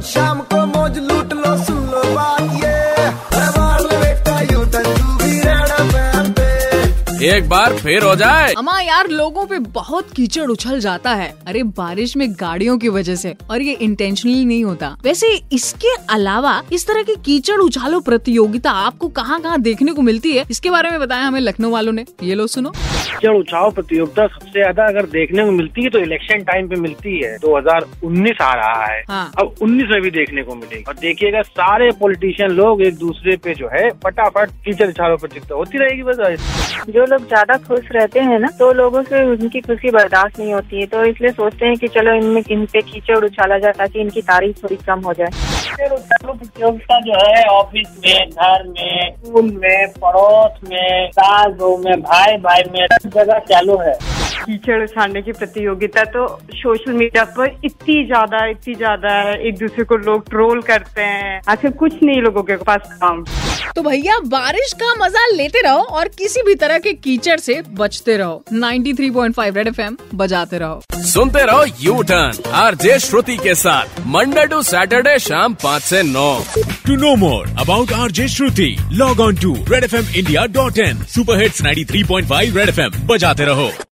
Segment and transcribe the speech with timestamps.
[0.00, 2.78] रोज शाम को मौज लूट लो सुन लो बात ये।
[7.10, 11.28] तू एक बार फिर हो जाए। अमा यार लोगों पे बहुत कीचड़ उछल जाता है।
[11.46, 16.62] अरे बारिश में गाड़ियों की वजह से। और ये इंटेंशनली नहीं होता। वैसे इसके अलावा
[16.72, 20.90] इस तरह की कीचड़ उछालो प्रतियोगिता आपको कहाँ कहाँ देखने को मिलती है इसके बारे
[20.90, 22.72] में बताया हमें लखनऊ वालों ने। ये लो सुनो।
[23.10, 27.16] कीचड़ उछाव प्रतियोगिता सबसे ज़्यादा अगर देखने को मिलती है तो इलेक्शन टाइम पे मिलती
[27.16, 31.42] है। 2019 आ रहा है। हाँ। अब 19 में भी देखने को मिलेगी। और देखिएगा
[31.42, 36.16] सारे पॉलिटिशियन लोग एक दूसरे पे जो है फटाफट कीचड़ उछाव प्रतियोगिता होती रहेगी बस
[36.88, 40.80] जो लोग ज़्यादा खुश रहते हैं ना तो लोगों से उनकी खुशी बर्दाश्त नहीं होती
[40.80, 44.22] है। तो इसलिए सोचते हैं कि चलो इनमें इन पे कीचड़ उछाला जाए ताकि इनकी
[44.22, 45.30] तारीफ़ थोड़ी कम हो जाए।
[45.68, 52.62] प्रतियोगिता जो है ऑफ़िस में, घर में स्कूल में, पड़ोस में, सास में भाई भाई
[52.72, 54.09] में, सब जगह चालू है।
[54.50, 59.84] कीचड़ उछालने की प्रतियोगिता तो सोशल मीडिया पर इतनी ज़्यादा इतनी ज़्यादा है एक दूसरे
[59.84, 63.24] को लोग ट्रोल करते हैं आखिर कुछ नहीं लोगों के पास काम
[63.76, 68.16] तो भैया बारिश का मज़ा लेते रहो और किसी भी तरह के कीचड़ से बचते
[68.16, 74.00] रहो 93.5 रेड एफएम बजाते रहो सुनते रहो U turn R J Shruti के साथ
[74.08, 76.30] मंडे टू सैटरडे शाम पाँच से नौ
[76.82, 80.96] To know more about RJ Shruti, log on to redfmindia.in.
[81.08, 82.96] Superhits 93.5 Red FM.
[83.06, 83.70] बजाते रहो